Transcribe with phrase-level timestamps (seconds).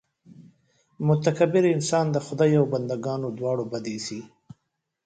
[1.07, 4.21] متکبر انسان د خدای او بندګانو دواړو بد اېسي.